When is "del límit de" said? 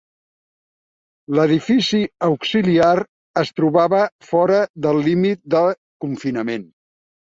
4.89-5.67